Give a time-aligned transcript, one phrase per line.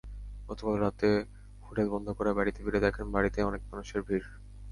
[0.49, 1.09] গতকাল রাতে
[1.65, 4.27] হোটেল বন্ধ করে বাড়িতে ফিরে দেখেন, বাড়িতে অনেক মানুষের ভিড়।